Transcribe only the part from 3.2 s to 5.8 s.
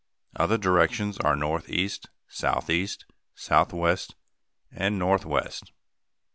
southwest, and northwest.